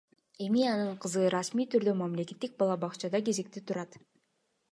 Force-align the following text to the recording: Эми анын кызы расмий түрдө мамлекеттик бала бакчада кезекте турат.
Эми 0.43 0.61
анын 0.69 0.87
кызы 1.03 1.25
расмий 1.33 1.67
түрдө 1.75 1.93
мамлекеттик 2.01 2.57
бала 2.63 2.77
бакчада 2.87 3.23
кезекте 3.27 3.63
турат. 3.69 4.01